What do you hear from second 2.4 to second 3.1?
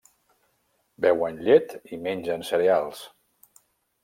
cereals.